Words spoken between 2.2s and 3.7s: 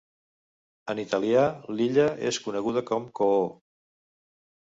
es coneguda com "Coo".